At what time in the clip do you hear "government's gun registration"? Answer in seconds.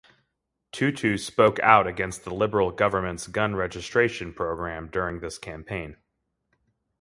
2.71-4.33